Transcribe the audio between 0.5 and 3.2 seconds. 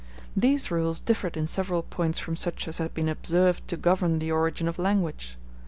rules differed in several points from such as had been